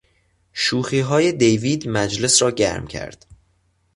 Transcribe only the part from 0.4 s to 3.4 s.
شوخیهای دیوید مجلس را گرم کرد.